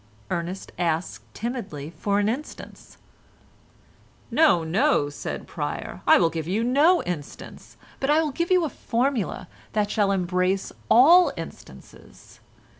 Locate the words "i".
6.07-6.17, 8.09-8.19